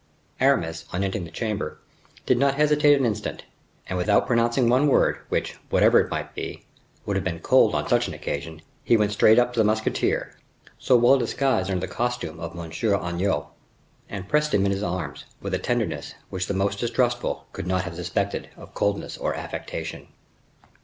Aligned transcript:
Aramis, 0.39 0.85
on 0.91 1.03
entering 1.03 1.25
the 1.25 1.29
chamber, 1.29 1.77
did 2.25 2.39
not 2.39 2.55
hesitate 2.55 2.97
an 2.99 3.05
instant; 3.05 3.43
and 3.87 3.99
without 3.99 4.25
pronouncing 4.25 4.67
one 4.67 4.87
word, 4.87 5.19
which, 5.29 5.57
whatever 5.69 5.99
it 5.99 6.09
might 6.09 6.33
be, 6.33 6.65
would 7.05 7.15
have 7.15 7.23
been 7.23 7.39
cold 7.39 7.75
on 7.75 7.87
such 7.87 8.07
an 8.07 8.13
occasion, 8.15 8.63
he 8.83 8.97
went 8.97 9.11
straight 9.11 9.37
up 9.37 9.53
to 9.53 9.59
the 9.59 9.63
musketeer, 9.63 10.35
so 10.79 10.95
well 10.97 11.19
disguised 11.19 11.69
under 11.69 11.85
the 11.85 11.93
costume 11.93 12.39
of 12.39 12.57
M. 12.57 12.71
Agnan, 12.71 13.45
and 14.09 14.27
pressed 14.27 14.55
him 14.55 14.65
in 14.65 14.71
his 14.71 14.81
arms 14.81 15.25
with 15.39 15.53
a 15.53 15.59
tenderness 15.59 16.15
which 16.31 16.47
the 16.47 16.55
most 16.55 16.79
distrustful 16.79 17.45
could 17.53 17.67
not 17.67 17.83
have 17.83 17.93
suspected 17.93 18.49
of 18.57 18.73
coldness 18.73 19.19
or 19.19 19.35
affectation. 19.35 20.07